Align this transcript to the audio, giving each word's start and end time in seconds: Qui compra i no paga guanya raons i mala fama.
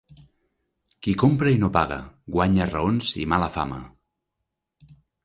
Qui 1.07 1.11
compra 1.23 1.51
i 1.55 1.59
no 1.63 1.69
paga 1.75 1.97
guanya 2.37 2.67
raons 2.71 3.11
i 3.25 3.27
mala 3.35 3.51
fama. 3.59 3.79